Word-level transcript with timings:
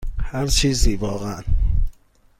هر 0.23 0.47
چیزی، 0.47 0.95
واقعا. 0.95 1.41